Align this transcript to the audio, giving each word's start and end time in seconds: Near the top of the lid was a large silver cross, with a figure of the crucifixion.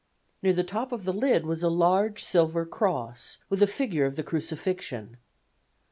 Near 0.41 0.53
the 0.53 0.63
top 0.63 0.91
of 0.91 1.03
the 1.05 1.13
lid 1.13 1.45
was 1.45 1.61
a 1.61 1.69
large 1.69 2.23
silver 2.23 2.65
cross, 2.65 3.37
with 3.49 3.61
a 3.61 3.67
figure 3.67 4.05
of 4.07 4.15
the 4.15 4.23
crucifixion. 4.23 5.17